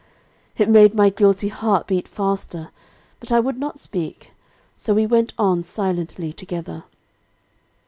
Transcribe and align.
"It 0.57 0.67
made 0.67 0.95
my 0.95 1.11
guilty 1.11 1.49
heart 1.49 1.85
beat 1.85 2.07
faster, 2.07 2.71
but 3.19 3.31
I 3.31 3.39
would 3.39 3.59
not 3.59 3.77
speak; 3.79 4.31
so 4.75 4.95
we 4.95 5.05
went 5.05 5.31
on 5.37 5.61
silently 5.61 6.33
together. 6.33 6.85